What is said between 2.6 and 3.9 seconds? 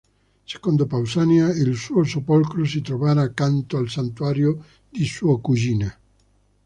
si trovava accanto al